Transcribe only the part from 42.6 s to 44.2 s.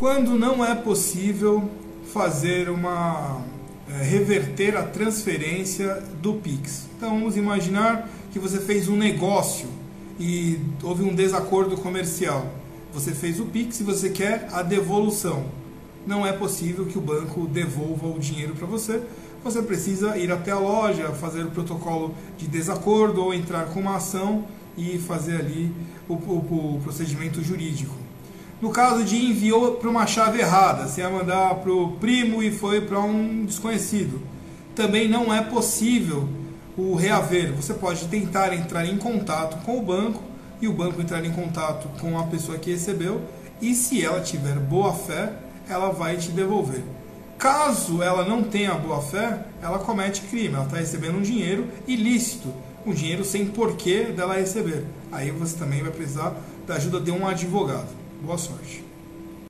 recebeu e se ela